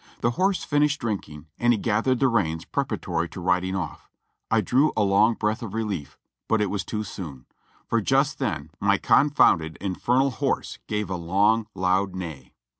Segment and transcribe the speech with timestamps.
[0.21, 4.09] The horse finished drinking and he gathered the reins preparatory to riding off.
[4.49, 7.45] I drew a long breath of relief, but it was too soon;
[7.85, 12.55] for just then my confounded, infernal horse gave a long, loud neigh.